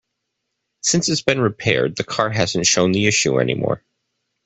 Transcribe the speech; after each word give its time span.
Since 0.81 1.09
it's 1.09 1.21
been 1.21 1.39
repaired, 1.39 1.95
the 1.95 2.03
car 2.03 2.31
hasn't 2.31 2.65
shown 2.65 2.91
the 2.91 3.05
issue 3.05 3.37
any 3.39 3.53
more. 3.53 3.83